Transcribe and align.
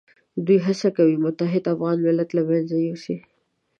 دوی 0.45 0.59
هڅه 0.67 0.87
کوي 0.97 1.15
متحد 1.25 1.63
افغان 1.73 1.97
ملت 2.05 2.29
له 2.37 2.41
منځه 2.49 2.75
یوسي. 2.87 3.17